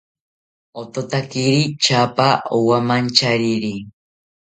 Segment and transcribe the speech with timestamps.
[0.81, 3.73] Ototakiri tyaapa owamantyariri